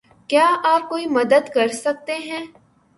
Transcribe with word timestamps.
کیا 0.29 0.47
آپ 0.63 0.89
کوئی 0.89 1.05
مدد 1.09 1.49
کر 1.53 1.67
سکتے 1.73 2.15
ہیں؟ 2.17 2.45